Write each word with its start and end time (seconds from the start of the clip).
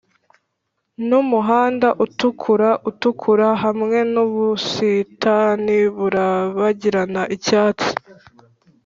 numuhanda 1.07 1.87
utukura 2.05 2.69
utukura 2.89 3.49
hamwe 3.63 3.97
nubusitani 4.13 5.77
burabagirana 5.95 7.21
icyatsi 7.35 7.91